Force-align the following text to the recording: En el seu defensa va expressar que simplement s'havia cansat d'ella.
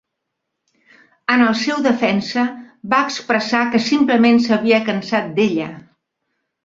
En 1.33 1.43
el 1.47 1.51
seu 1.59 1.83
defensa 1.87 2.45
va 2.95 3.03
expressar 3.09 3.61
que 3.75 3.83
simplement 3.89 4.41
s'havia 4.47 4.81
cansat 4.89 5.29
d'ella. 5.37 5.69